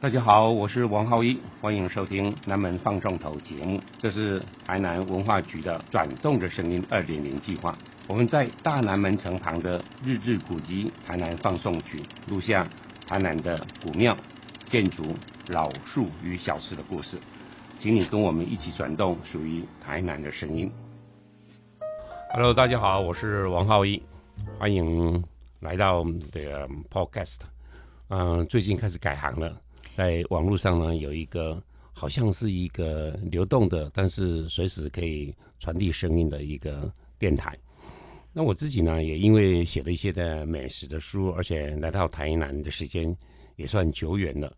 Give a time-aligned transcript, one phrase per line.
[0.00, 3.80] 大家好，我是王浩一，欢迎收听南门放送头节目。
[3.98, 7.76] 这是台南文化局的“转动的声音”二点零计划。
[8.06, 12.64] 我们在大南门城旁的日治古迹台南放送区录下
[13.08, 14.16] 台南的古庙、
[14.70, 15.02] 建筑、
[15.48, 17.18] 老树与小吃的故事，
[17.80, 20.70] 请你跟我们一起转动属于台南的声音。
[22.32, 24.00] Hello，大家好，我是王浩一，
[24.60, 25.24] 欢迎
[25.58, 27.40] 来到我们的 Podcast。
[28.10, 29.56] 嗯，最近开始改行了。
[29.98, 31.60] 在网络上呢，有一个
[31.92, 36.88] 好像是一个流动的，但是随时可以传递声音的一个
[37.18, 37.58] 电台。
[38.32, 43.12] 那我自己呢，也因为写了一些的美食的书，而且来到台南的时间
[43.56, 44.56] 也算久远了。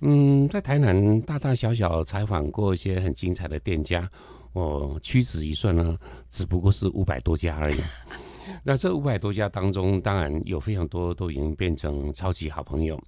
[0.00, 4.08] 嗯，在台南大大小小采访过一些很精彩的店家，
[4.54, 5.98] 我屈指一算呢，
[6.30, 7.76] 只不过是五百多家而已。
[8.64, 12.98] 那这五百多家当中，当然有非常多都已经变成超级好朋友。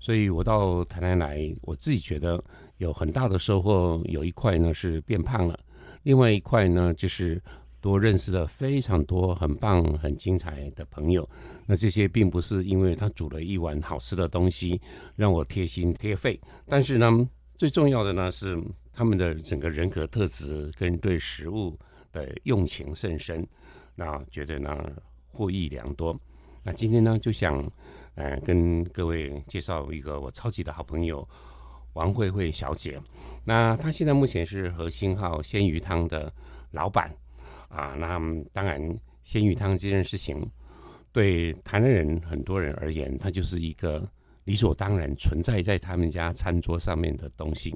[0.00, 2.42] 所以我到台南来，我自己觉得
[2.78, 4.02] 有很大的收获。
[4.06, 5.56] 有一块呢是变胖了，
[6.04, 7.38] 另外一块呢就是
[7.82, 11.28] 多认识了非常多很棒、很精彩的朋友。
[11.66, 14.80] 那这些并不是因为他煮了一碗好吃的东西
[15.16, 18.58] 让我贴心贴肺，但是呢，最重要的呢是
[18.94, 21.78] 他们的整个人格特质跟对食物
[22.10, 23.46] 的用情甚深，
[23.94, 24.74] 那觉得呢
[25.28, 26.18] 获益良多。
[26.62, 27.70] 那今天呢就想。
[28.14, 31.26] 呃，跟各位介绍一个我超级的好朋友
[31.94, 33.00] 王慧慧小姐。
[33.44, 36.32] 那她现在目前是和兴号鲜鱼汤的
[36.70, 37.14] 老板
[37.68, 37.94] 啊。
[37.98, 38.20] 那
[38.52, 38.80] 当然，
[39.22, 40.44] 鲜鱼汤这件事情
[41.12, 44.06] 对台南人很多人而言，它就是一个
[44.44, 47.74] 理所当然存在在他们家餐桌上面的东西。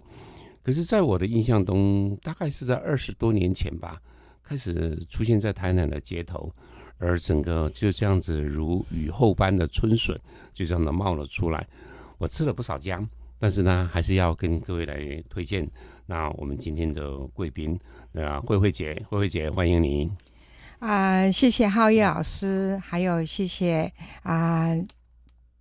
[0.63, 4.01] 可是，在我的印象中，大概是在二十多年前吧，
[4.43, 6.51] 开始出现在台南的街头。
[6.99, 10.19] 而整个就这样子如雨后般的春笋，
[10.53, 11.67] 就这样的冒了出来。
[12.19, 13.07] 我吃了不少姜，
[13.39, 15.69] 但是呢，还是要跟各位来推荐。
[16.07, 17.79] 那我们今天的贵宾，
[18.13, 20.11] 那慧慧姐，慧慧姐，欢迎您。
[20.79, 23.91] 啊，谢谢浩一老师，还有谢谢
[24.23, 24.69] 啊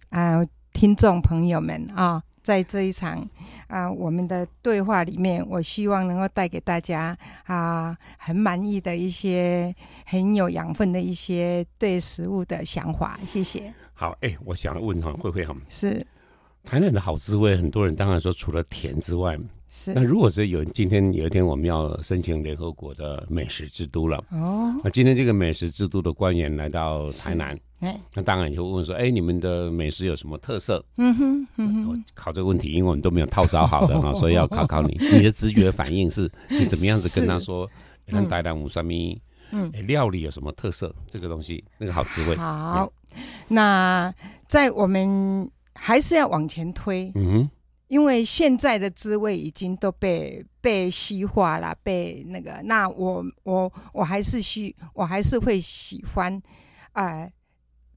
[0.09, 2.21] 啊听众朋友们啊。
[2.43, 3.25] 在这一场
[3.67, 9.73] 啊，我们的对话里面，我希望能够带给大家啊，很满意的一些
[10.05, 13.19] 很有养分的一些对食物的想法。
[13.25, 13.73] 谢谢。
[13.93, 16.05] 好，哎，我想问哈，慧慧哈，是
[16.63, 19.39] 台南的好滋味，很多人当然说除了甜之外。
[19.69, 30.83] 是，那如果是有今天有一天我们要申请联合国的美食之都了哦，那今天这个美食之都的官员来到台南，哎，那当然就问说，哎，你们的美食有什么特色？
[30.97, 37.69] 嗯哼，嗯哼，考这个问题，因为我们都没有套招好的哈， 所以要考考你，你的直觉反应是，你怎么样子跟他说，
[38.05, 39.21] 让台南五三米，
[39.51, 40.93] 嗯，料理有什么特色？
[41.09, 42.35] 这个东西那个好滋味。
[42.35, 42.91] 好，
[43.47, 44.13] 那
[44.47, 47.49] 在我们还是要往前推，嗯哼。
[47.89, 56.41] 因为现在的滋味已经都被被西化了，被那个，那我我我还是喜，我还是会喜欢，
[56.93, 57.29] 啊，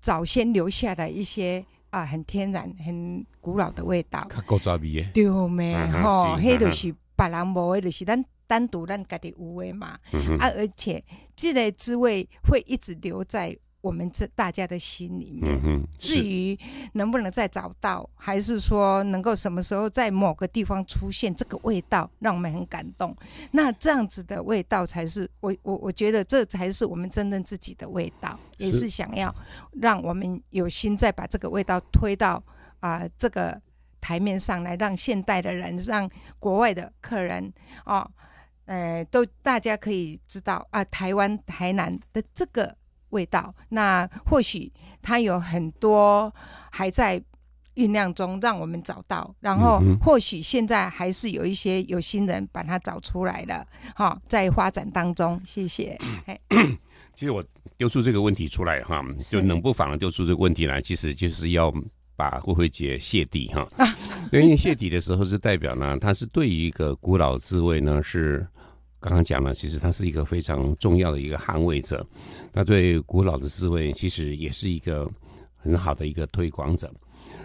[0.00, 4.28] 早先留下的一些啊，很天然、很古老的味道。
[4.46, 5.76] 古早味的，对咩？
[5.90, 9.98] 吼，迄就是别人无的，就是咱单独咱家己有的嘛。
[10.38, 11.02] 啊，而且
[11.34, 13.56] 这个滋味会一直留在。
[13.86, 16.58] 我们这大家的心里面，至于
[16.94, 23.16] 能不能再找到，还是说能够什么时候在某个地方出现这个味道，让我们很感动。
[23.52, 29.32] 那这样子的味道才是我我我觉得这才是我们真正自己的味道，也是想要
[29.70, 32.42] 让我们有心再把这个味道推到
[32.80, 33.60] 啊这个
[34.00, 36.10] 台面上来，让现代的人，让
[36.40, 37.52] 国外的客人
[37.84, 38.10] 哦，
[38.64, 42.76] 呃，都大家可以知道啊，台湾台南的这个。
[43.16, 46.30] 味道，那或许它有很多
[46.70, 47.18] 还在
[47.74, 49.34] 酝酿中，让我们找到。
[49.40, 55.40] 然后或许现在还是有一些有心人把它找出来了，哈，在发展当中。
[55.46, 55.98] 谢谢。
[57.16, 57.42] 其实我
[57.78, 61.72] 丢出这个问题出来哈，就冷不防的丢出这个问题来，其实就是要
[62.14, 63.66] 把慧慧姐谢底哈。
[64.32, 68.46] 因为谢底的时候是代表呢，它是对于一个古老滋味呢是。
[68.98, 72.04] 刚刚讲了，其实他是一个非常重要的一个捍卫者，
[72.52, 75.08] 他对古老的滋味其实也是一个
[75.56, 76.92] 很好的一个推广者。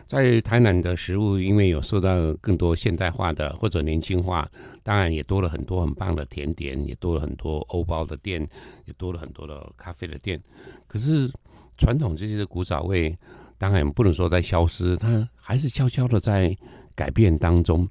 [0.07, 4.49] 在台南的食物，因为有受到更多现代化的或者年轻化，
[4.83, 8.41] 当然也多了很多很棒的甜点，也多了很多欧包的店，
[8.85, 10.41] 也多了很多的咖啡的店。
[10.87, 11.31] 可是
[11.77, 13.17] 传统这些的古早味，
[13.57, 16.55] 当然不能说在消失，它还是悄悄的在
[16.93, 17.87] 改变当中。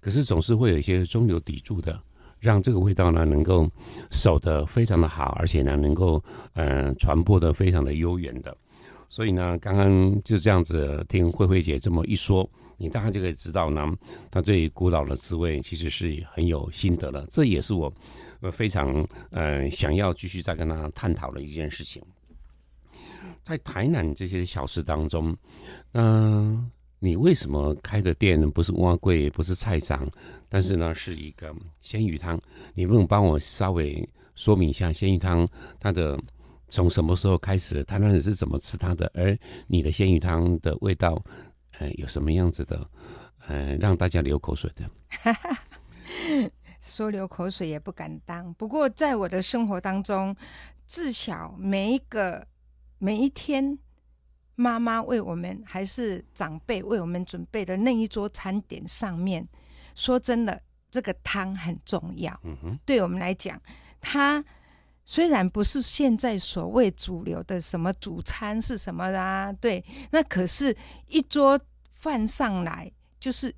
[0.00, 1.98] 可是总是会有一些中流砥柱的。
[2.42, 3.70] 让这个味道呢能够
[4.10, 6.22] 守得非常的好，而且呢能够
[6.54, 8.54] 嗯传播的非常的悠远的，
[9.08, 13.86] 所以呢，刚刚就这样子听慧慧姐这么一说，你大概就可以知道呢，
[14.28, 17.24] 她对古老的滋味其实是很有心得的。
[17.30, 17.92] 这也是我
[18.52, 22.02] 非常呃想要继续再跟她探讨的一件事情。
[23.44, 25.36] 在台南这些小吃当中，
[25.92, 26.70] 嗯，
[27.04, 30.08] 你为什么开的店不是蛙柜，不是菜场，
[30.48, 32.40] 但是呢是一个鲜鱼汤？
[32.74, 35.44] 你不能帮我稍微说明一下鲜鱼汤
[35.80, 36.16] 它的？
[36.68, 39.10] 从什么时候开始，台南人是怎么吃它的？
[39.14, 41.20] 而你的鲜鱼汤的味道，
[41.78, 42.88] 呃，有什么样子的，
[43.48, 44.88] 呃，让大家流口水的？
[46.80, 48.54] 说流口水也不敢当。
[48.54, 50.34] 不过在我的生活当中，
[50.86, 52.46] 至少每一个
[52.98, 53.76] 每一天，
[54.54, 59.46] 妈妈为我们还是长辈为我们准备的那一桌餐点上面，
[59.94, 62.38] 说真的，这个汤很重要。
[62.44, 63.60] 嗯哼，对我们来讲，
[64.00, 64.44] 它。
[65.04, 69.52] 虽然不是现在所谓主流的什么主餐是什么啊？
[69.54, 70.74] 对，那可是，
[71.08, 71.58] 一桌
[71.92, 73.52] 饭上来就是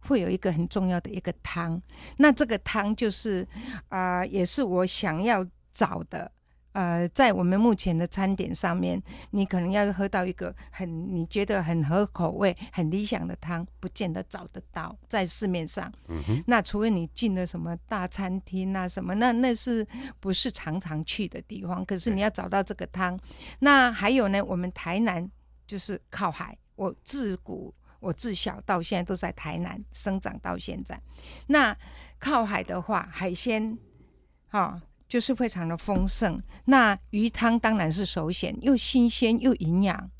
[0.00, 1.80] 会有一个很重要的一个汤，
[2.16, 3.46] 那这个汤就是
[3.90, 6.32] 啊，也是我想要找的。
[6.72, 15.92] 呃，在我们目前的餐点上面，你可能要喝到一个很你觉得很合口味、很理想的汤，不见得找得到在市面上。
[16.06, 16.44] 嗯哼。
[16.46, 19.84] 那除非你进了什么大餐厅啊什么，那那是
[20.20, 21.84] 不是常常去的地方？
[21.84, 23.18] 可是你要找到这个汤。
[23.58, 25.28] 那还有呢，我们台南
[25.66, 31.00] 就是靠海，我自古我自小到现在都在台南生长到现在。
[31.48, 31.76] 那
[32.20, 33.76] 靠海的话，海鲜，
[34.48, 34.80] 哈。
[35.08, 40.10] 就是非常的丰盛，那鱼汤当然是首选，又新鲜又营养。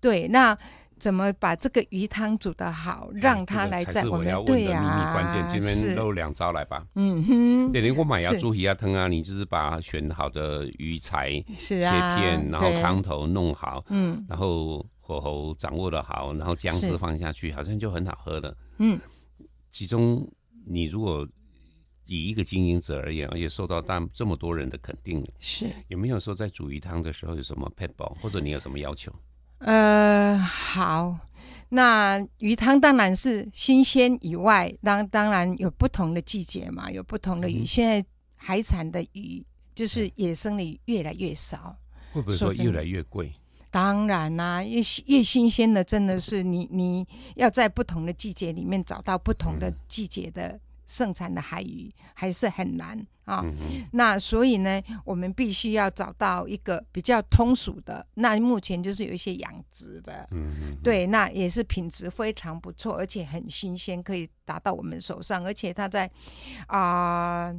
[0.00, 0.56] 对，那
[0.98, 4.80] 怎么把这个鱼汤煮得好，让它来在我们对呀？
[4.80, 6.84] 秘密关键，今天露两招来吧。
[6.96, 18.56] 嗯哼，对，如果买要猪皮鸭汤啊，你就是把选好的鱼材切片，然后汤头弄好，嗯，然后火候掌握的好，然后姜丝放下去，好像就很好喝了。
[18.78, 18.98] 嗯，
[19.70, 20.28] 其中
[20.66, 21.24] 你如果。
[22.06, 29.12] 以一个经营者而言，而且受到大这么多人的肯定，是有没有说在煮鱼汤的时候有什么 pebble，或者你有什么要求？
[29.58, 31.18] 呃，好，
[31.68, 37.64] 那鱼汤当然是新鲜以外，当当然有不同的季节嘛，有不同的鱼。
[37.64, 38.04] 现在
[38.34, 39.44] 海产的鱼
[39.74, 41.76] 就是野生的鱼越来越少，
[42.12, 43.32] 会不会说越来越贵？
[43.70, 50.58] 当然啦，越越新鲜的真的是你你要在不同的季节里面找到不同的季节的。
[50.86, 53.44] 盛产的海鱼还是很难啊，
[53.92, 58.06] 那所以呢，我们必须要找到一个比较通俗的。
[58.14, 65.44] 那目前就是有一些养殖的，嗯对，那也是品质非常不错，而且很新鲜，可以达到我们手上。
[65.44, 66.08] 而且它在
[66.68, 67.52] 啊，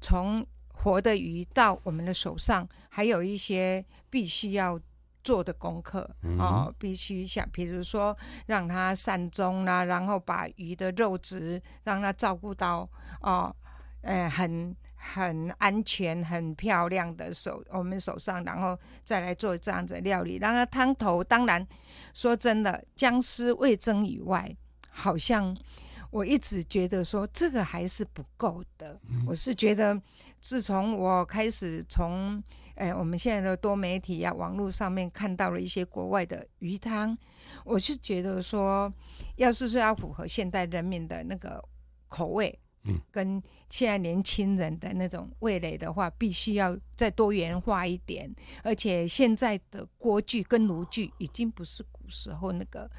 [0.00, 4.78] 从活的鱼到我们的手上，还有一些必须要。
[5.22, 6.08] 做的功课
[6.38, 8.16] 哦，必须像比如说
[8.46, 12.88] 让它善终啦，然后把鱼的肉质让它照顾到
[13.20, 13.54] 哦，
[14.02, 20.38] 呃，很很安全、很漂亮的手我们手上，然后再来做这样子料理。
[20.40, 21.66] 然后汤头当然
[22.14, 24.56] 说真的，姜丝味增以外，
[24.90, 25.56] 好像
[26.10, 29.00] 我一直觉得说这个还是不够的。
[29.26, 30.00] 我是觉得
[30.40, 32.42] 自从我开始从
[32.74, 37.16] 哎，我们现在的多媒体啊，网络上面看到了一些国外的鱼汤，
[37.64, 38.92] 我是觉得说，
[39.36, 41.62] 要是说要符合现代人民的那个
[42.08, 48.34] 口味，嗯，跟现在年轻人的那种味蕾的话，必须要再多元化一点。
[48.62, 52.90] 而且现在的锅具跟炉具已经不是古时候那个，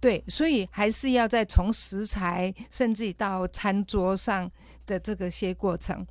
[0.00, 4.50] 对，所以还是要再从食材，甚至到餐桌上
[4.84, 6.04] 的这个些过程，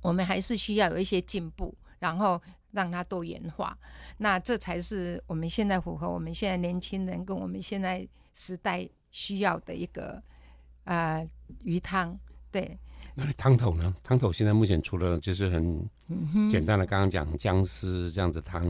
[0.00, 1.76] 我们还是需要有一些进步。
[2.00, 2.42] 然后
[2.72, 3.78] 让它多元化，
[4.16, 10.20] 那这才是我们现在符合我们现在年轻人跟我们现在时代需要的一个
[10.84, 11.24] 呃
[11.62, 12.18] 鱼汤。
[12.50, 12.76] 对，
[13.14, 13.94] 那汤头呢？
[14.02, 15.88] 汤头现在目前除了就是很
[16.50, 18.62] 简单的刚刚讲姜丝这样子汤，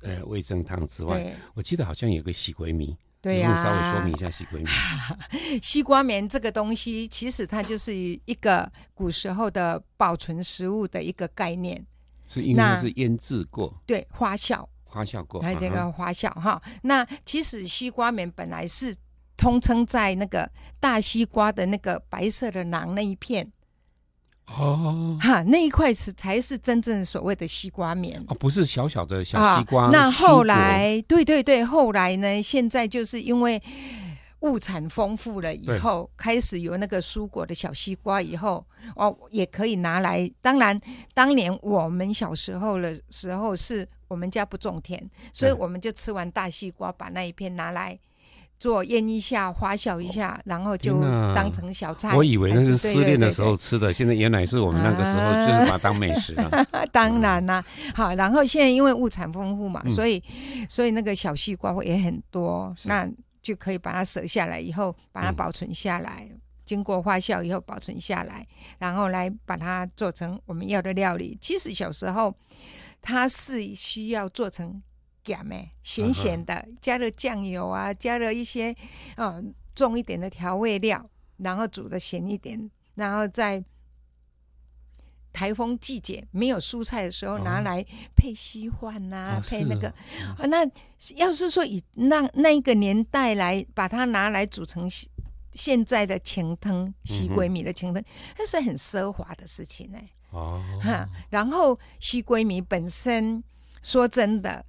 [0.00, 2.96] 呃味增汤之外，我记得好像有个西龟米。
[3.20, 4.66] 对呀，稍微说明一下西瓜棉。
[5.60, 11.84] 西瓜棉这个东西，其实它就是一个古时候的保存食物的一个概念。
[12.28, 16.60] 是因为是腌制过，对发酵，发酵过，还有这个发酵哈。
[16.82, 18.94] 那其实西瓜棉本来是
[19.36, 23.50] 通称在那个大西瓜的那个白色的囊那一片，
[24.46, 28.22] 哦，哈，那一块是才是真正所谓的西瓜棉。
[28.28, 29.88] 哦，不是小小的小西瓜。
[29.90, 33.62] 那后来，对对对，后来呢，现在就是因为
[34.40, 38.64] 物产丰富了以后，开始有那个蔬果的小西瓜以后，
[38.94, 40.30] 哦，也可以拿来。
[40.40, 40.80] 当然，
[41.12, 45.02] 当年我们小时候的时候，是我们家不种田，
[45.32, 47.98] 所以我们就吃完大西瓜，把那一片拿来
[48.58, 51.00] 做腌一下、发酵一下，然后就
[51.34, 52.14] 当成小菜。
[52.14, 56.50] 我以为那是失恋的时候吃的，现在原来是我们那个时候就是把它当美食了。
[56.92, 57.64] 当然啦，
[57.94, 60.22] 好，然后现在因为物产丰富嘛，所以
[60.68, 62.74] 所以那个小西瓜也很多。
[62.84, 63.08] 那
[63.48, 66.28] 就可以把它折下来，以后把它保存下来，
[66.66, 68.46] 经过发酵以后保存下来，
[68.78, 71.34] 然后来把它做成我们要的料理。
[71.40, 72.34] 其实小时候
[73.00, 74.82] 它是需要做成
[75.24, 78.76] 咸的，咸咸的，加了酱油啊，加了一些
[79.16, 79.42] 啊
[79.74, 83.64] 重一点的调味料，然后煮的咸一点，然后再。
[85.32, 87.84] 台风季节没有蔬菜的时候，拿来
[88.16, 89.88] 配稀饭呐，配那个。
[90.36, 90.66] 啊那
[91.16, 94.88] 要是说以那那一个年代来把它拿来煮成
[95.52, 98.02] 现在的清汤、西龟米的清汤，
[98.36, 99.98] 那是很奢华的事情呢。
[100.30, 101.08] 哦，哈。
[101.30, 103.42] 然后西龟米本身
[103.82, 104.64] 说真的，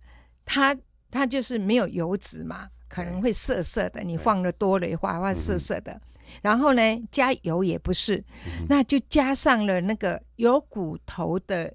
[0.46, 0.76] 它
[1.12, 4.02] 它就是没有油脂嘛，可能会涩涩的。
[4.04, 6.00] 你放的多了的话，会涩涩的。
[6.42, 6.82] 然后呢，
[7.12, 8.24] 加油也不是，
[8.68, 11.74] 那就加上了那个有骨头的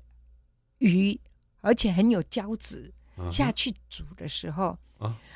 [0.79, 1.19] 鱼，
[1.61, 2.93] 而且很有胶质，
[3.31, 4.77] 下去煮的时候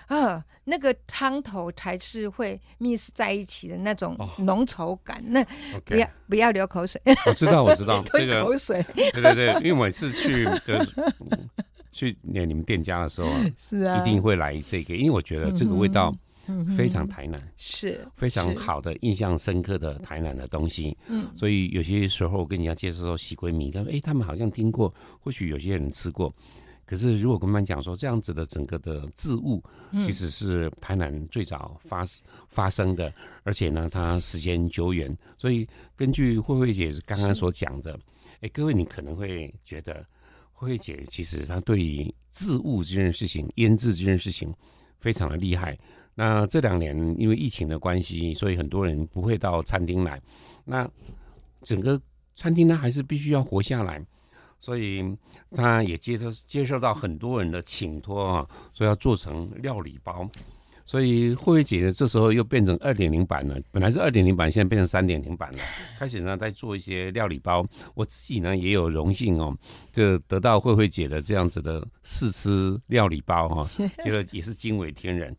[0.07, 5.23] 啊，那个汤头才是会 mix 在一起的那种浓稠感。
[5.27, 5.45] 那
[5.85, 10.49] 不要不要流口水，我知道我知道 这个口水， 对对对，因为每次去
[11.93, 16.15] 去你们店家的时候，是啊，一定会来这个，因为我觉得这个味道。
[16.76, 20.97] 非常台南是非常好的、印象深刻的台南的东西。
[21.09, 26.35] 嗯，所以有些时候跟人家介绍说喜龟米，他说：“哎，他们好像听过，或许有些人吃过。
[26.87, 29.62] 可是如果跟他们讲说这样子的整个的字物，
[29.93, 32.02] 其实是台南最早发
[32.49, 33.12] 发生的，
[33.43, 35.14] 而且呢，它时间久远。
[35.37, 37.99] 所以根据慧慧姐刚刚所讲的，
[38.40, 40.02] 哎，各位你可能会觉得
[40.52, 44.50] 慧慧姐其实她对于字物这件事情、腌制这件事情
[44.99, 45.78] 非常的厉害。”
[46.19, 50.21] 那这两年因为疫情的关系，所以很多人不会到餐厅来。
[50.65, 50.91] 那
[51.63, 52.01] 整个
[52.35, 54.05] 餐厅呢，还是必须要活下来，
[54.59, 55.17] 所以
[55.53, 60.29] 他也接受接受到很多人的请托啊，说要做成料理包。
[60.88, 63.54] 所以慧慧姐呢，这时候又变成二点零版了。
[63.71, 65.59] 本来是二点零版，现在变成三点零版了。
[65.99, 67.62] 开始呢，在做一些料理包。
[67.95, 69.54] 我自己呢，也有荣幸哦，
[69.92, 73.71] 就得到慧慧姐的这样子的试吃料理包哈，
[74.02, 75.37] 觉得也是惊为天人。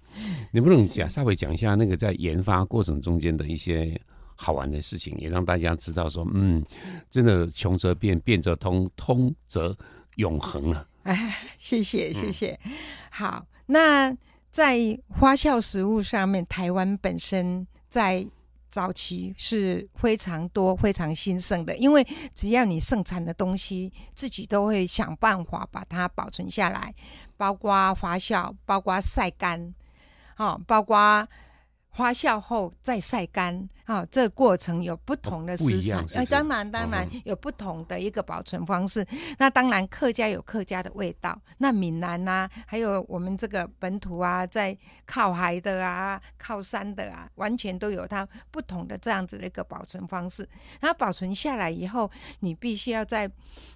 [0.52, 4.00] 能不能讲稍微讲一下那个在研发过程中间的一些
[4.36, 6.64] 好玩的事情，也让大家知道说，嗯，
[7.10, 9.76] 真的穷则变，变则通，通则
[10.18, 10.86] 永恒啊！
[11.06, 12.60] 哎，谢谢谢谢。
[13.10, 14.16] 好，那。
[14.52, 14.78] 在
[15.10, 18.26] 花酵食物上面，台湾本身在
[18.70, 21.76] 早期是非常多、非常兴盛的。
[21.78, 26.94] 因为只要你盛产的东西，自己都会想办法把它保存下来，
[27.38, 29.74] 包括发酵，包括晒干，
[30.38, 31.28] 哦，包括。
[32.00, 39.06] 发酵后再晒干，啊，这个过程有不同的食材，呃，当然当然有不同的一个保存方式。
[39.38, 50.48] 那当然客家有客家的味道，那闽南呐，还有我们这个本土啊，在靠海的啊，靠山的啊，完全都有它不同的这样子的一个保存方式。
[50.80, 53.30] 然后保存下来以后，你必须要在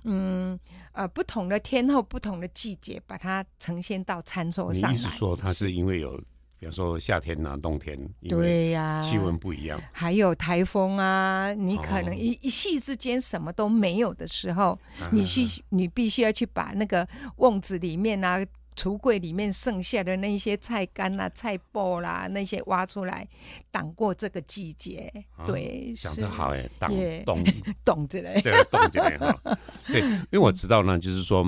[0.04, 0.58] 嗯
[0.94, 4.96] 呃不同的天候、不同的季节，把它呈现到餐桌上来。
[4.96, 6.18] 意思说，它是因为有。
[6.64, 14.80] 比如说夏天呐，冬天，对呀，气温不一样，还有台风啊，你可能一一夕之间什么都没有的时候，
[15.12, 17.06] 你去你必须要去把那个
[17.36, 18.40] 瓮子里面啊、
[18.78, 23.28] 橱柜里面剩下的那些菜干啦、菜脯啦那些挖出来，
[23.70, 25.12] 挡过这个季节。
[25.46, 26.90] 对，想得好哎，挡
[27.26, 27.44] 冻。
[27.84, 29.38] 冻着嘞，对，冻着嘞哈。
[29.88, 31.46] 对，因为我知道呢，就是说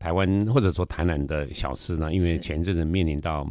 [0.00, 3.48] 台湾或者说台南的小吃呢，因为前阵子面临到。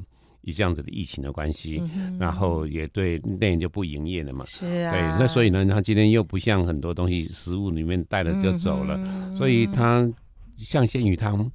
[0.47, 1.83] 以这样子的疫情的关系，
[2.17, 4.45] 然后也对店就不营业了嘛。
[4.45, 4.91] 是啊。
[4.93, 8.97] 对，那所以呢，他今天又不像很多东西食物里面带了就走了，
[9.35, 10.09] 所以他
[10.55, 11.51] 像鲜鱼汤，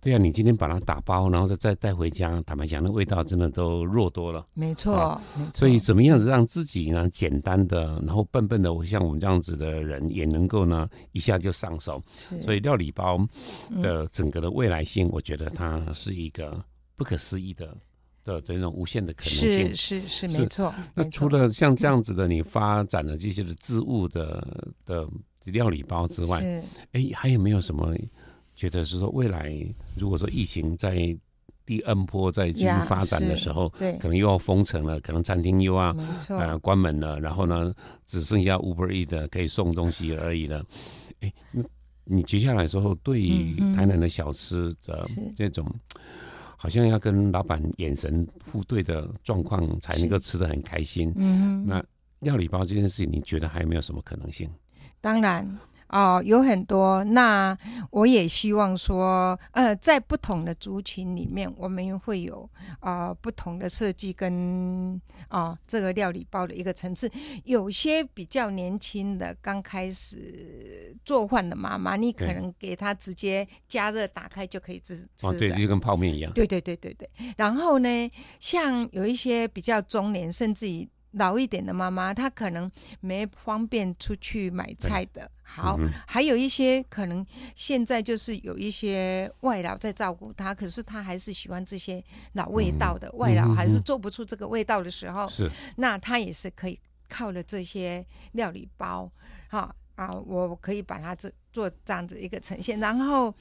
[0.00, 4.44] 对啊，你今天把它打包，然后再再带回家，坦白讲，那味道真的都弱多了。
[4.54, 5.50] 没错，没错。
[5.54, 12.02] 所以怎么样子让自己呢，简单的，然后笨笨的，像我们这样子的人也能够呢，一下就上手。
[12.10, 12.42] 是。
[12.42, 13.24] 所以料理包
[13.80, 16.60] 的整个的未来性，我觉得它是一个
[16.96, 17.72] 不可思议的。
[18.24, 19.76] 的这种无限的可能性。
[19.76, 20.72] 是是是没错。
[20.94, 25.06] 那除了像这样子的，你发展的这些的织物的的
[25.44, 26.40] 料理包之外，
[26.92, 27.94] 哎，还有没有什么
[28.54, 29.52] 觉得是说未来
[29.96, 31.16] 如果说疫情在
[31.64, 35.96] 第 N 波在继续发展的时候，对，可能又要封城了，可能餐厅又要
[36.28, 37.72] 呃关门了，然后呢，
[38.04, 40.64] 只剩下 Uber E 的可以送东西而已了。
[41.20, 41.32] 哎，
[42.04, 45.64] 你接下来之后，对于台南的小吃的这种，
[46.62, 51.12] 好像要跟老板眼神互对的状况，才能够吃的很开心。
[51.16, 51.84] 嗯，那
[52.20, 54.48] 料理包这件事情，你觉得还有没有什么可能性？
[55.00, 55.44] 当然。
[55.92, 57.04] 哦，有很多。
[57.04, 57.56] 那
[57.90, 62.48] 我也希望说，呃，在不同的族群里面，我们会有
[62.80, 67.10] 啊不同的设计跟啊这个料理包的一个层次。
[67.44, 75.26] 有些比较年轻的，刚开始做饭的妈妈，你可能给她直接加热打开就可以吃吃。
[75.26, 76.32] 哦，对，就跟泡面一样。
[76.32, 77.08] 对对对对对。
[77.36, 80.88] 然后呢，像有一些比较中年，甚至于。
[81.12, 85.30] 老一点的妈妈，她可能没方便出去买菜的。
[85.42, 92.02] 好，还有一些可能现在就是有一些外劳在照顾她，可是她还是喜欢这些
[92.32, 93.10] 老味道的。
[93.12, 96.78] 外劳还是做不出这个味道的时候，是那她也是可以
[97.08, 99.10] 靠了这些料理包，
[99.48, 99.74] 哈啊，
[100.26, 102.80] 我可以把它这做这样子一个呈现。
[102.80, 103.34] 然后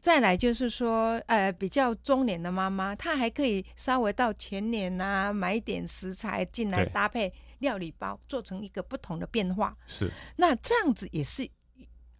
[0.00, 9.76] 再来就是说，呃，比较中年的妈妈，她还可以稍微到前年啊，买点食材进来搭配料理包，做成一个不同的变化。
[9.86, 11.48] 是，那这样子也是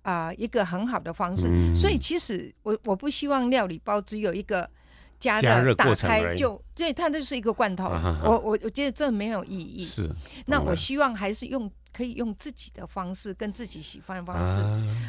[0.02, 1.48] 啊一个很好的方式。
[1.74, 4.68] 所以其实我我不希望料理包只有一个
[5.18, 7.84] 加热打开就对，它就是一个罐头。
[8.22, 9.84] 我我我觉得这没有意义。
[9.84, 10.10] 是，
[10.46, 11.70] 那我希望还是用。
[11.96, 14.60] 可以用自己的方式，跟自己喜欢的方式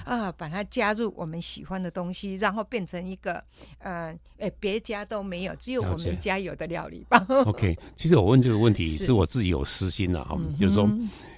[0.06, 3.44] 啊，把它加入我们喜欢的东西，然后变成一个
[3.80, 7.26] 呃，哎，别家都没有，只有我们家有的料理吧。
[7.44, 10.90] OK，其实我问这个问题是我自己有私心的哈，就是说。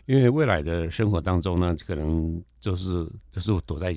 [0.09, 3.95] 因为未来的生活当中呢，可能就是就是躲在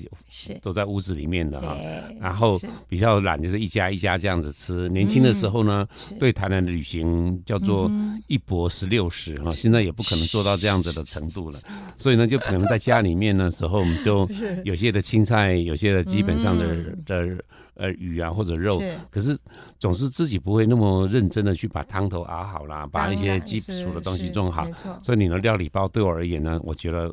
[0.61, 1.75] 躲在屋子里面的哈，
[2.21, 2.55] 然后
[2.87, 4.87] 比较懒，就是一家一家这样子吃。
[4.89, 5.87] 年轻的时候呢，
[6.19, 7.89] 对台南的旅行叫做
[8.27, 11.57] 一博十六十哈，现在也不可能做到这样子的程度了，
[11.97, 14.29] 所以呢，就可能在家里面的时候，我们就
[14.63, 17.43] 有些的青菜，有些的基本上的的。
[17.75, 19.35] 呃，鱼啊或者肉，可是
[19.79, 24.67] 总是自己不会那么认真的去把汤头熬好啦，把一些基础的东西种好。
[25.01, 27.11] 所以你的料理包对我而言呢，我觉得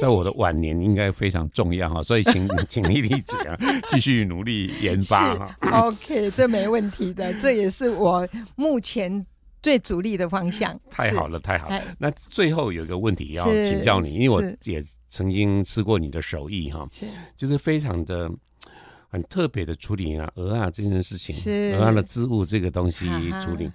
[0.00, 2.04] 在我的晚年应该非常重要哈。
[2.04, 5.56] 所以请 请丽丽姐啊，继续努力研发哈。
[5.82, 9.26] OK，这没问题的，这也是我目前
[9.60, 10.78] 最主力的方向。
[10.88, 11.82] 太好了，太好了。
[11.98, 16.86] 那最后有一个问题要请教你，因为我也曾经吃过你的手艺哈，
[17.36, 18.30] 就是非常的。
[19.08, 21.34] 很特别的处理啊，鹅啊这件事情，
[21.74, 23.06] 鹅啊的织物这个东西
[23.40, 23.70] 处理。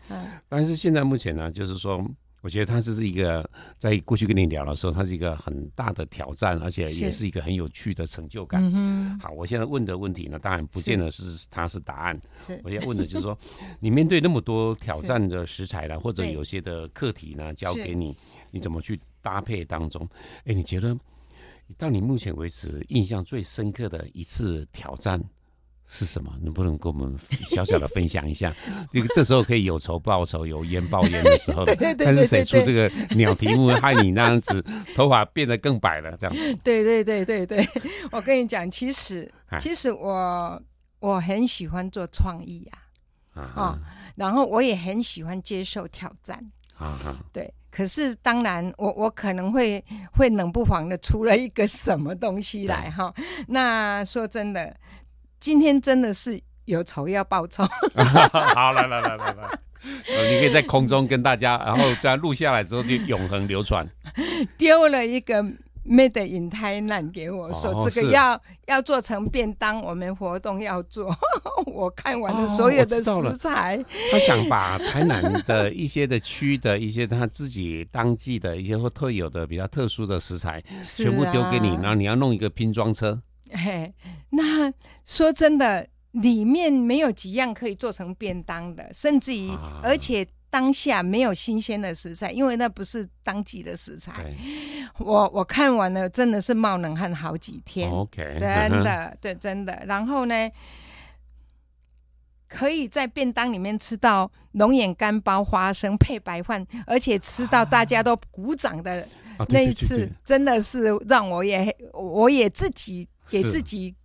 [0.48, 2.06] 但是现在目前呢，就是说，
[2.42, 8.62] 我觉得它是一个在过去跟你聊的时候，它是一个很大的挑战，而且也是一个很有趣的成就感。
[9.20, 12.20] 好，我现在问的问题呢，当然不见得是它是答案。
[12.64, 13.38] 我要问的就是说，
[13.80, 18.16] 你面对那么多挑战的食材了，或者有些的课题呢，交给你，
[18.52, 20.08] 你怎么去搭配当中？
[20.46, 20.98] 哎，你觉得？
[21.78, 25.22] 到你目前为止印象最深刻的一次挑战
[25.88, 26.34] 是什么？
[26.42, 27.18] 能不能跟我们
[27.50, 28.56] 小小的分享一下？
[28.92, 31.66] 这个这时候可以有仇报仇，有冤报冤的时候。
[31.98, 34.64] 但是谁出这个鸟题目，害你那样子
[34.96, 36.16] 头发变得更白了？
[36.18, 36.36] 这样。
[36.64, 37.68] 对对对对对，
[38.12, 39.30] 我跟你讲，其实
[39.60, 40.62] 其实我
[41.00, 42.66] 我很喜欢做创意
[43.34, 43.80] 啊啊，
[44.16, 47.54] 然后我也很喜欢接受挑战啊对。
[47.72, 53.14] 可是，当然，我我可能会会冷不防的出了一个什么东西来哈。
[53.48, 54.76] 那说真的，
[55.40, 57.64] 今天真的是有仇要报仇。
[57.96, 59.60] 好，来来来来来，
[60.30, 63.88] 你可以在空中跟大家，然后这样录下来之后就永恒流传。
[64.58, 65.44] 丢了一个。
[65.86, 71.16] Made in Thailand 给我说这个要要做成便当，我们活动要做。
[71.66, 83.22] 我看完了所有的食材，他想把台南的一些的区的一些他自己当季的一些或特有的比较特殊的食材，全部丢给你，然后你要弄一个拼装车。
[83.52, 83.94] 嘿，
[84.30, 84.72] 那
[85.06, 89.50] 说真的，里面没有几样可以做成便当的，甚至于
[89.82, 90.28] 而且。
[90.52, 94.36] 当下没有新鲜的食材，因为那不是当季的食材。
[95.00, 97.90] 我我看完了，真的是冒冷汗好几天。
[97.90, 99.82] OK，真的， 对，真的。
[99.88, 100.52] 然后呢，
[102.50, 109.08] 可以在便当里面吃到龙眼干包花生配白饭，而且吃到大家都鼓掌的
[109.48, 113.96] 那一次，真的是让我也我也自己给自己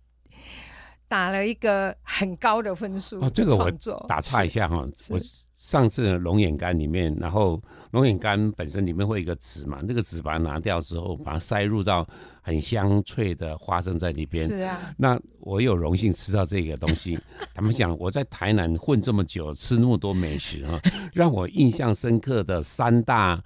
[1.09, 3.19] 打了一个很高的分数。
[3.19, 3.69] 哦，这个我
[4.07, 5.19] 打岔一下哈，我。
[5.67, 12.07] 上次龙眼干里面，然后龙眼干本身里面会有一个籽嘛，那个籽把它拿掉之后，把它塞入到
[12.41, 14.47] 很香脆的花生在里边。
[14.47, 17.19] 是啊，那我有荣幸吃到这个东西。
[17.53, 20.79] 他们讲我在台南混这么久，吃那么多美食啊，
[21.11, 23.43] 让我印象深刻的三大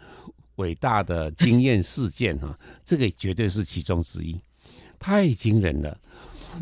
[0.58, 2.56] 伟大的经验事件哈，
[2.86, 4.40] 这个绝对是其中之一，
[5.00, 5.98] 太惊人了。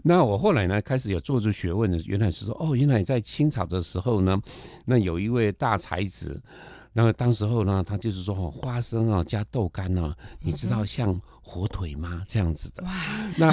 [0.03, 4.39] 那我后来呢，开始有做出学问的，原来是说，哦，原来在清朝的时候呢，
[4.85, 6.41] 那有一位大才子，
[6.93, 11.19] 那么当时候呢，他就是说，哦，花生啊加豆干啊，你知道像。
[11.41, 12.21] 火腿吗？
[12.27, 12.91] 这样子的，哇！
[13.35, 13.51] 那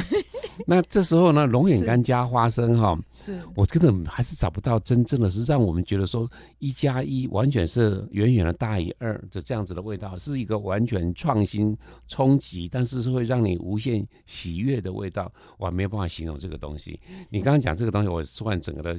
[0.67, 11.77] 那这时候呢，龙眼干加花生哈，是我根本还是找不到真正的是让我们觉得说一加一完全是远远的大于二的这样子的味道，是一个完全创新
[12.09, 16.99] 冲击，但是是会让你无限喜悦的味道，我没有办法形容这个东西。
[17.29, 18.99] 你刚刚讲这个东西，我突然整个的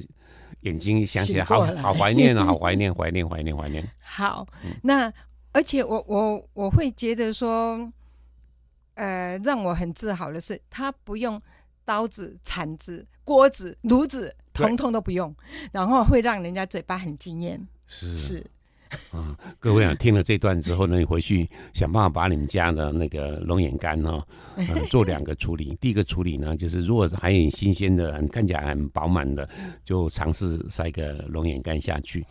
[0.60, 3.88] 眼睛想起来，好好怀念啊，好怀念，怀念，怀念，怀念。
[4.00, 4.46] 好，
[4.82, 5.12] 那
[5.52, 7.90] 而且我我我会觉得说。
[8.98, 11.40] 呃，让我很自豪的是，他不用
[11.84, 15.32] 刀子、铲子、锅子、炉子，通通都不用，
[15.72, 17.64] 然后会让人家嘴巴很惊艳。
[17.86, 18.50] 是是。
[19.10, 24.24] 啊，各位啊，听了这段之后呢， 你回去想办法把你们家的那个龙眼干哈，
[24.56, 25.76] 呃，做两个处理。
[25.80, 29.48] 第一个处理呢，就是如果是还很新鲜的、很看起来很饱满的，
[29.84, 32.24] 就尝试塞个龙眼干下去。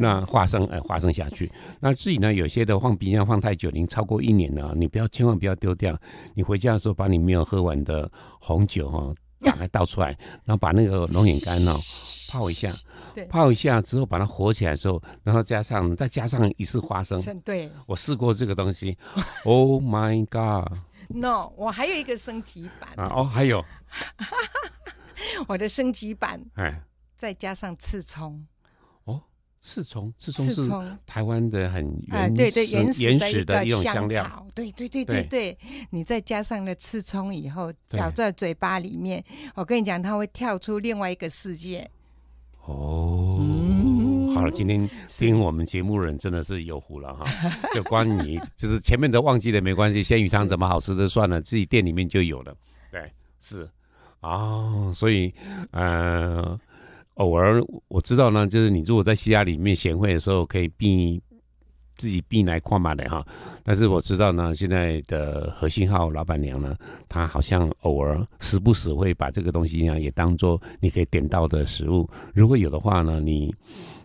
[0.00, 1.50] 那花生，呃，花生下去。
[1.80, 5.98] 那自己呢，有些的放冰箱放太久，您超过一年了，你不要千万不要丢掉。
[6.34, 10.08] 你回家的时候，把你没有喝完的红酒哈，打开倒出来，
[10.44, 11.76] 然后把那个龙眼干哦。
[12.28, 12.72] 泡一下，
[13.24, 17.18] 泡一下之后把它火起来之后，然后加上再加上一次花生。
[17.40, 18.96] 对，我试过这个东西。
[19.44, 23.08] Oh my god！No，我还有一个升级版啊！
[23.14, 23.64] 哦，还有，
[25.46, 26.82] 我的升级版，哎，
[27.14, 28.44] 再加上刺葱。
[29.04, 29.22] 哦，
[29.60, 30.44] 刺葱，刺葱
[30.84, 34.46] 是台湾的很原对对原始的一种香料。
[34.54, 35.56] 对对对对对，
[35.90, 39.24] 你再加上了刺葱以后，咬在嘴巴里面，
[39.54, 41.88] 我跟你讲，它会跳出另外一个世界。
[42.66, 43.38] 哦，
[44.34, 47.24] 好了，今天听我们节目人真的是有福了哈。
[47.72, 52.54] 就关于就是前面都忘记了没关系，鲜鱼汤怎么好吃的算了，自己店里面就有了。
[52.90, 53.68] 对，是
[54.20, 55.32] 啊，所以
[55.70, 56.58] 呃，
[57.14, 61.22] 偶尔我知道呢，就是你如果在西雅里面贤惠的时候，可以避。
[61.96, 63.26] 自己避来跨马的哈，
[63.62, 66.76] 但是我知道呢，现在的核心号老板娘呢，
[67.08, 72.08] 她好像偶尔时不时会把这个东西呢也当做你可以点到的食物。
[72.34, 73.54] 如果有的话呢，你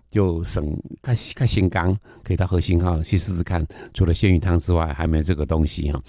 [0.10, 0.66] 就省
[1.02, 3.66] 看看新刚，可以到核心号去试试看。
[3.94, 6.02] 除了鲜鱼汤之外，还没有这个东西哈。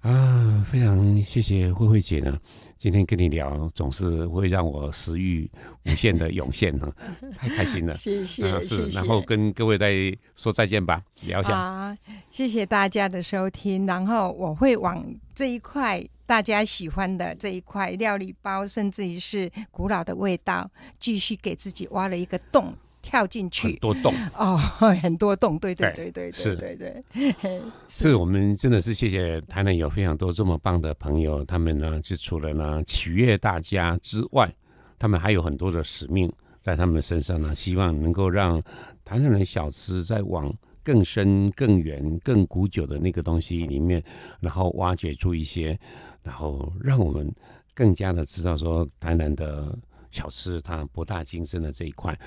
[0.00, 2.38] 啊，非常谢谢慧慧姐呢。
[2.84, 5.50] 今天跟你聊，总是会让我食欲
[5.86, 6.94] 无限的涌现哈，
[7.34, 7.94] 太开心了。
[7.96, 11.54] 谢谢，是，然后跟各位再说再见吧，聊一下。
[11.56, 11.96] 好，
[12.30, 15.02] 谢谢大家的收听，然后我会往
[15.34, 22.70] 这一块大家喜欢的这一块料理包，甚至于是古老的味道，继续给自己挖了一个洞。
[23.04, 24.14] 跳进去，很多洞。
[24.34, 24.56] 哦，
[25.02, 28.14] 很多洞，对对对对对对对， 是。
[28.16, 34.50] 我们真的是谢谢台南有非常多这么棒的朋友，他们呢就除了呢取悦大家之外，
[34.98, 38.60] 他们还有很多的使命在他们身上呢，希望能够让
[39.04, 44.02] 台南人小吃在往更深、更远、更古久的那个东西里面，
[44.40, 45.78] 然后挖掘出一些，
[46.22, 47.30] 然后让我们
[47.74, 49.76] 更加的知道说台南的
[50.10, 52.18] 小吃它博大精深的这一块。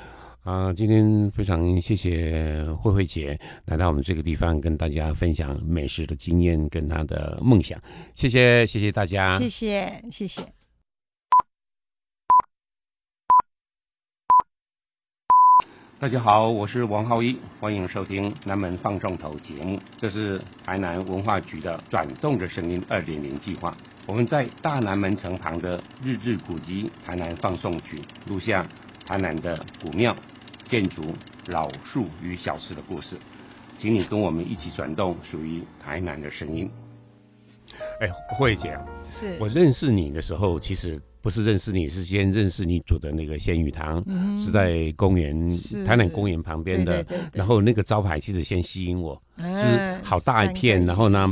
[0.47, 7.77] 啊，今天非常谢谢慧慧姐来到我们这个地方，跟大家分享美食的经验跟她的梦想。
[8.15, 10.41] 谢谢，谢谢大家，谢谢，谢谢。
[15.99, 19.77] 大家好，我是王浩一，欢迎收听南门放送头节目。
[19.97, 23.75] 这是台南文化局的转动的声音二点零计划。
[24.05, 28.65] 我们在大南门城旁的日日古迹台南放送区录下
[29.05, 30.15] 台南的古庙。
[30.69, 31.01] 建筑、
[31.47, 33.17] 老树与小吃的故事，
[33.80, 36.69] 请你跟我们一起转动属于台南的声音。
[37.99, 38.77] 哎，慧姐，
[39.10, 44.03] 是我认识你的时候，其实不是认识你，是先认识你煮的那个鲜鱼汤，
[44.38, 45.49] 是在公园
[45.86, 47.06] 台南公园旁边的。
[47.34, 51.27] 然后那个招牌其实先吸引我，就是好大一片，然后呢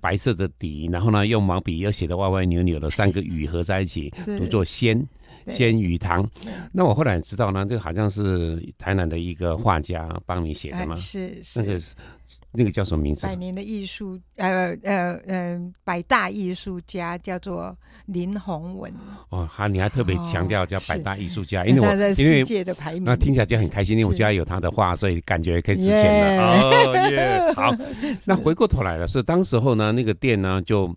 [0.00, 5.06] 白色的底，然后呢用毛笔又写的歪歪扭扭的三个鱼合在一起， 读作鲜。
[5.48, 6.28] 鲜鱼汤。
[6.72, 10.94] 那我后来知道呢，这个好像是台南的一个画家帮你写的吗？
[10.96, 11.94] 是是，那个是。
[12.50, 13.24] 那个叫什么名字？
[13.24, 18.92] 百年的艺术，呃呃呃，百大艺术家叫做林宏文。
[19.28, 26.62] 哦，好，你还特别强调叫百大艺术家，因为我因为世界的排名，那听起来就很开心，因为我家有他的画，所以感觉可以值钱了。
[26.62, 27.72] 哦耶，好。
[28.26, 30.92] 那回过头来了，是当时候呢，那个店呢，就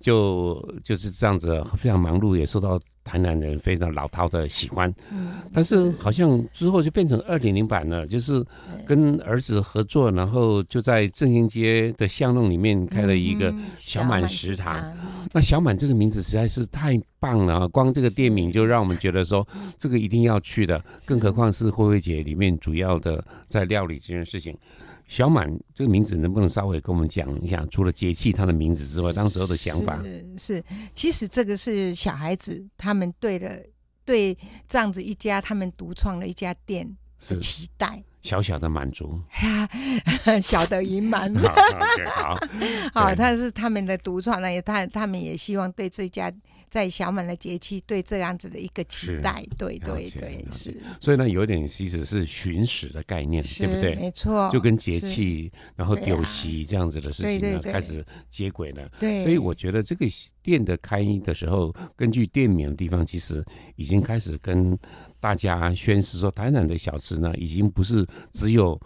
[0.00, 2.80] 就就是这样子，非常忙碌，也受到。
[3.04, 8.44] 台南人非常老套的喜欢，嗯，但是好像之后就变成二点零版了，就是
[8.86, 14.92] 跟儿子合作，然后就在正兴街的巷弄里面开了一个小满食堂。
[15.32, 19.46] 那小满这个名字实在是太棒了，光这个店名就让我们觉得说
[19.78, 24.56] 这个一定要去的，更何况是慧慧姐里面主要的在料理这件事情。
[25.08, 27.66] 小满这个名字能不能稍微跟我们讲一下？
[27.70, 33.50] 除了节气他的名字之外，当时候的想法是是，其实这个是小孩子他们对了
[34.04, 34.36] 对
[34.66, 36.88] 这样子一家他们独创了一家店
[37.28, 39.20] 的期待，小小的满足，
[40.42, 41.34] 小的隐瞒。
[42.14, 42.38] 好，
[42.94, 46.32] 好，他是他们的独创，那也他他们也希望对这家。
[46.72, 50.74] 在小满的节气，对这样子的一个期待，对对对，是。
[51.02, 53.94] 所以呢，有点其实是寻史的概念，对不对？
[53.94, 58.90] 没错，就跟节气，然后酒席这样子的事情呢，开始接轨了。
[58.98, 60.06] 对，所以我觉得这个
[60.42, 63.44] 店的开的时候，根据店名的地方，其实
[63.76, 64.74] 已经开始跟
[65.20, 68.80] 大家宣示说，台南的小吃呢，已经不是只有。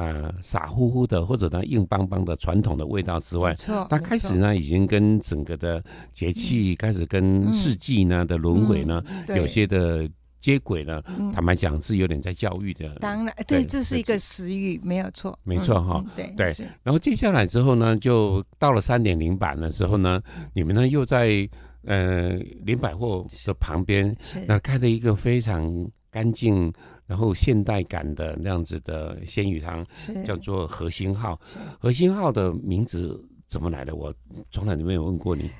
[0.00, 3.54] 呃，傻乎乎的，或者呢硬邦邦的传统的味道之外，
[3.90, 9.02] 它开始呢已经跟整个的节气开始跟四季呢的轮回呢
[9.36, 10.08] 有些的
[10.38, 11.02] 接轨呢。
[11.34, 12.94] 坦白讲是有点在教育的。
[12.94, 16.02] 当然，对，这是一个食欲，没有错，没错哈。
[16.16, 16.46] 对对。
[16.82, 20.18] 然后接下来之后呢，就到了三点零版的时候呢，
[20.54, 21.46] 你们呢又在
[21.84, 22.30] 呃
[22.64, 24.16] 林百货的旁边，
[24.48, 26.72] 那开了一个非常干净。
[27.10, 29.84] 然后现代感的那样子的鲜鱼汤，
[30.24, 31.36] 叫做核心号。
[31.80, 33.92] 核心号的名字怎么来的？
[33.92, 34.14] 我
[34.52, 35.50] 从来都没有问过你。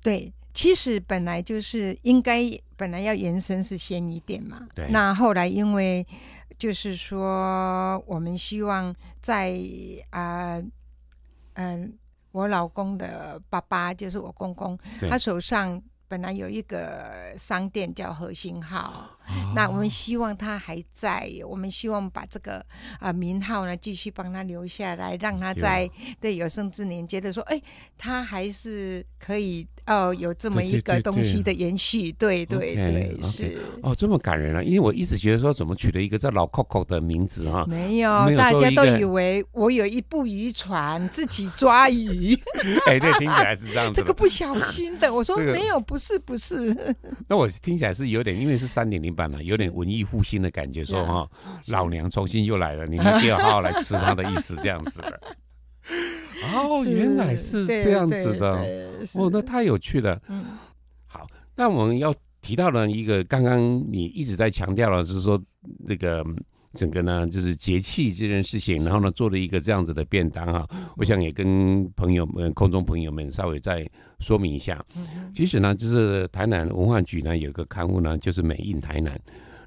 [0.00, 2.40] 对，其实本来就是应该
[2.74, 4.66] 本来要延伸是鲜鱼店嘛。
[4.74, 4.88] 对。
[4.88, 6.06] 那后来因为
[6.56, 9.60] 就是说，我们希望在
[10.08, 10.58] 啊
[11.52, 11.92] 嗯，
[12.32, 15.82] 我老公的爸爸就是我公公，他手上。
[16.10, 19.10] 本来有一个商店叫核心号，
[19.54, 22.64] 那我们希望他还在，我们希望把这个
[23.00, 27.60] 啊名号呢继续帮他留下来，让他在对有生之年觉得说，哎，
[27.96, 29.66] 他还是可以。
[29.88, 34.62] 哦，有这么一个东西的延续，对对对，是哦，这么感人啊！
[34.62, 37.64] 因为我一直觉得说，怎么取了一个叫老 Coco 的名字啊？
[37.66, 42.38] 没有，大家都以为我有一部渔船自己抓鱼。
[42.84, 43.98] 哎，对，听起来是这样子。
[43.98, 46.94] 这个不小心的，我说没有，不是不是。
[47.26, 51.28] 那我听起来是有点，因为是三点零有点文艺复兴的感觉，说哈，
[51.68, 55.20] 老娘重新又来了，你们就要好好来吃它的意思，这样子的。
[56.54, 58.48] 哦，原来是这样子的，
[59.14, 60.20] 哦，那太有趣了。
[60.28, 60.44] 嗯，
[61.06, 61.26] 好，
[61.56, 65.40] 那我们要提到了一个，刚刚你一直在强调了，就是说
[65.80, 66.24] 那个
[66.74, 70.68] 整个呢，就是节气这件事情，然后呢，做了一个这样子的便当啊。
[70.96, 73.88] 我想也跟朋友们、空中朋友们稍微再
[74.20, 74.84] 说明一下。
[75.34, 79.18] 其实呢，就是台南文化局呢有个刊物呢，就是美印台南。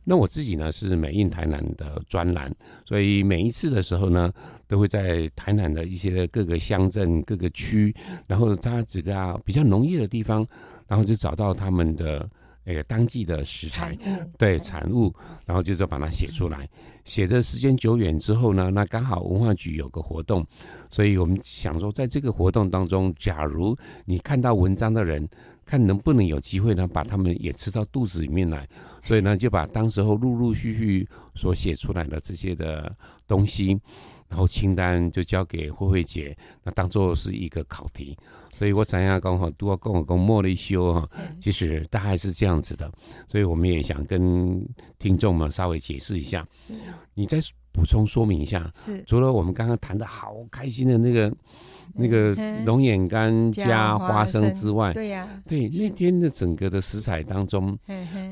[0.03, 2.51] 那我自己呢是美印台南的专栏，
[2.85, 4.31] 所以每一次的时候呢，
[4.67, 10.43] 都会在台南的一些各个乡镇、各个区，然后它几个比较农业的地方，
[10.87, 12.27] 然后就找到他们的
[12.63, 13.97] 那个当季的食材，
[14.37, 15.13] 对产物，
[15.45, 16.69] 然后就是把它写出来。
[17.03, 20.45] 写的时间久远之后呢，那刚好文化局有个活动，
[20.89, 25.27] 所以我们想说，在这个活动当中，假如你看到文章的人。
[25.63, 28.67] 看能不能有机会呢，把他们也吃到肚子里面来，
[29.03, 32.93] 所以呢，就把当时候陆陆续续所写出来的这些的
[33.25, 33.79] 东西，
[34.27, 38.17] 然后清单就交给慧慧姐，那当做是一个考题。
[38.61, 42.91] 所以我怎样讲哈，都要跟我讲莫里修哈，其实大概是这样子的。
[43.27, 44.63] 所以我们也想跟
[44.99, 46.47] 听众们稍微解释一下。
[46.51, 46.71] 是，
[47.15, 47.39] 你再
[47.71, 48.69] 补充说明一下。
[48.75, 51.33] 是，除了我们刚刚谈的好开心的那个。
[51.93, 57.77] 那个龙眼干加花生之外，对呀，对那天的整个的食材当中，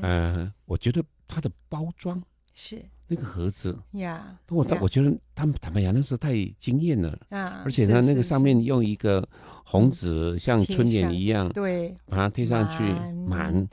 [0.00, 2.22] 呃，我觉得它的包装
[2.54, 3.76] 是那个盒子。
[3.92, 7.18] 呀，我我觉得他们坦白讲那是太惊艳了。
[7.30, 9.28] 啊，而且呢，那个上面用一个
[9.64, 12.84] 红纸像春联一样，对，把它贴上去
[13.26, 13.68] 满，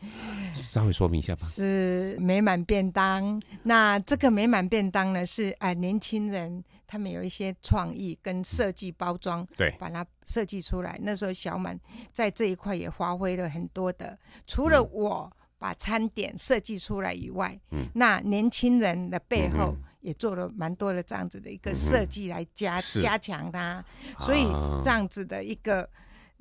[0.55, 1.41] 稍微说明一下吧。
[1.43, 6.63] 是美满便当，那这个美满便当呢是哎年轻人。
[6.89, 10.97] 他们有一些创意跟设计包装，对，把它设计出来。
[11.03, 11.77] 那时候小满
[12.13, 23.83] 在这一块也发挥了很多的，除了我把餐点设计出来以外，嗯，那年轻人的背后也做了蛮多的这样子的一个设计来加加强它，
[24.19, 24.45] 所以
[24.81, 25.89] 这样子的一个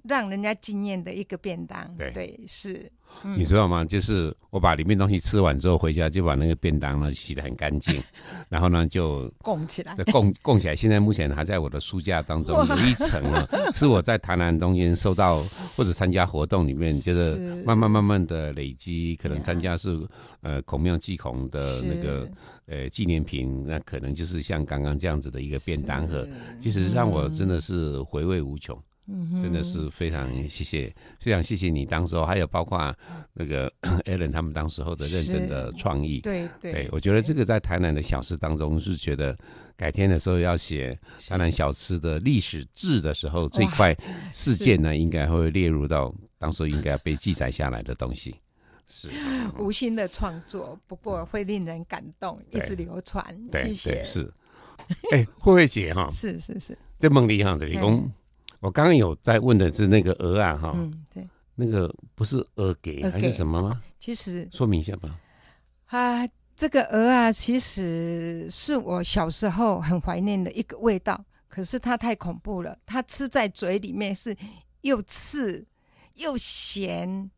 [0.05, 2.90] 让人家惊艳的一个便当，对，是。
[3.37, 3.85] 你知道吗？
[3.85, 8.02] 就是我把里面东西吃完之后回家，就把那个便当呢洗得很干净，
[8.48, 10.76] 然后呢就供起来，供供起来。
[10.76, 15.42] 现在目前还在我的书架当中，有一层啊，是我在台南东京收到
[15.76, 19.98] 或者参加活动里面，就是慢慢慢慢的累积，可能参加是
[20.42, 22.29] 呃孔庙祭孔的那个
[22.66, 26.26] 呃纪念品，那可能就是像刚刚这样子的一个便当盒，
[26.62, 28.76] 其实让我真的是回味无穷。
[28.76, 28.83] 嗯，
[29.40, 32.95] 真的是非常谢谢，非常谢谢你当时候，还有包括
[33.33, 33.73] 那个
[34.05, 36.21] Allen 他们当时候的认真的创意。
[36.21, 39.37] 对对，我觉得这个在台南的小吃当中是觉得，
[39.77, 43.97] 改天的时候要写台南小吃的历史志的时候，这块
[44.33, 48.35] 事件呢，应该会列入到当时应该被记载下来的东西。
[48.88, 49.09] 是
[49.59, 53.25] 无心的创作，不过会令人感动，一直流传。
[53.53, 54.03] 谢谢。
[54.05, 54.33] 是，
[55.12, 58.05] 哎，慧慧姐哈，是是是，这梦里哈，这里公。
[58.66, 61.24] 我刚刚有在问的是那个鹅啊，哈，嗯，对，
[61.55, 63.81] 那个不是鹅给还是什么吗？
[64.00, 65.16] 其实说明一下吧。
[65.85, 74.37] 啊，这个鹅啊，其实是我小时候很怀念的一个味道，可是它太恐怖了，它吃在嘴里面是
[74.81, 75.64] 又刺
[76.14, 77.31] 又咸，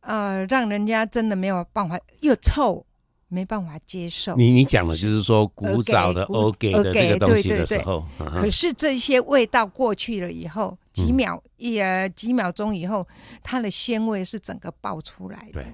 [0.00, 2.84] 呃，让人家真的没有办法，又臭。
[3.28, 4.34] 没办法接受。
[4.36, 13.06] 你你讲的就是说古早的欧给的这个东西的时候，可是这些味道过去了以后，几秒也几秒钟以后，
[13.42, 15.64] 它的鲜味是整个爆出来的。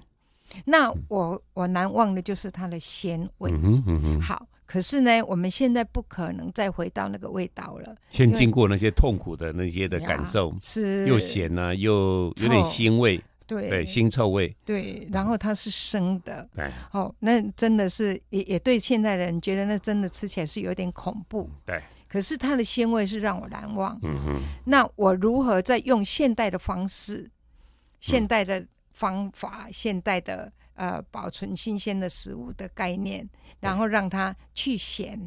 [0.65, 3.51] 那我我难忘的就是它的鲜味。
[3.51, 4.21] 嗯嗯嗯。
[4.21, 7.95] 好，可是呢，我们现在不可能再回到那个味道了。
[8.11, 13.21] 先经过那些痛苦的那些的感受，是又咸呢，又有点腥味。
[13.47, 14.55] 对对，腥臭味。
[14.65, 16.49] 对，然后它是生的。
[16.55, 21.49] 对，哦，那真的是也也对现代人觉得那真的吃起来是有点恐怖。
[21.65, 23.99] 对，可是它的鲜味是让我难忘。
[24.03, 24.43] 嗯哼。
[24.65, 27.29] 那我如何再用现代的方式、
[28.01, 33.29] 现代的方法、现代的呃保存新鲜的食物的概念，
[33.61, 35.19] 然后让它去咸，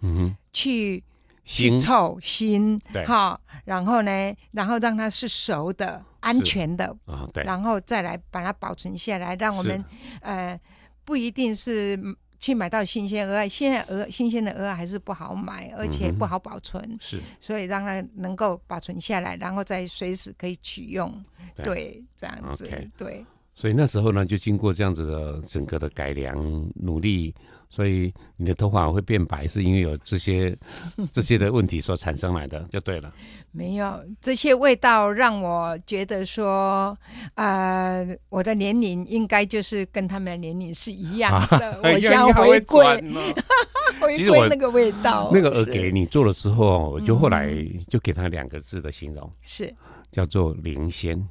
[0.00, 1.02] 嗯哼，去。
[1.48, 9.84] 腥臭腥，对，好，然后呢，然后让它是熟的、安全的啊，对，然后再来把它保存下来，让我们
[10.20, 10.58] 呃
[11.04, 11.98] 不一定是
[12.38, 21.24] 去买到新鲜鹅，现在鹅新鲜的鹅还是不好买，而且不好保存，是，所以让它能够保存下来，然后再随时可以取用，
[21.56, 23.24] 对，这样子，对。
[23.58, 26.36] 所以那时候呢，就经过这样子的整个的改良
[26.76, 27.34] 努力。
[27.70, 30.56] 所以你的头发会变白，是因为有这些
[31.12, 33.12] 这些的问题所产生来的，就对了。
[33.50, 36.96] 没有这些味道，让我觉得说，
[37.34, 41.78] 呃，我的年龄应该就是跟他们的年龄是一样的。
[41.82, 43.04] 我 想回归，
[44.00, 45.28] 回归那个味道。
[45.30, 47.52] 那个鹅给你做了之后，我就后来
[47.88, 49.70] 就给他两个字的形容，是
[50.10, 51.28] 叫做灵仙，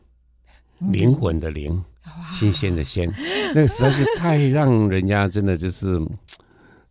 [0.91, 1.83] 灵魂的灵。
[2.33, 3.11] 新鲜的鲜，
[3.55, 5.99] 那个实在是太让人家真的就是，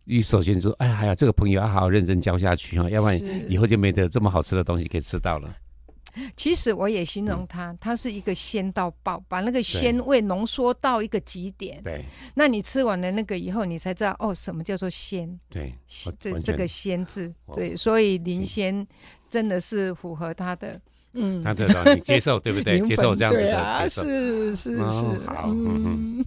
[0.05, 3.19] 一首先就说，哎呀呀，这个朋友要好好认真教下去啊，要不然
[3.51, 5.55] 以后就没得这么好吃的东西可以吃到了。
[6.35, 11.79] 其实我也形容它，它是一个鲜到爆，把那个鲜味浓缩到一个极点。
[11.83, 12.03] 对，
[12.33, 15.39] 那你吃完了那个以后，你才知道哦，什么叫做鲜？
[15.47, 15.71] 对，
[16.19, 18.87] 这这个鲜字，对，所以林鲜
[19.29, 20.81] 真的是符合它的。
[21.17, 22.79] 嗯，他这种你接受对不对？
[22.85, 25.83] 接受这样子的接受，是是是，好，嗯
[26.19, 26.25] 嗯。